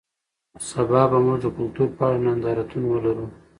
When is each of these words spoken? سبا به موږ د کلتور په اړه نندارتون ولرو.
سبا 0.69 1.01
به 1.11 1.17
موږ 1.25 1.37
د 1.41 1.45
کلتور 1.57 1.89
په 1.97 2.03
اړه 2.07 2.19
نندارتون 2.25 2.83
ولرو. 2.87 3.25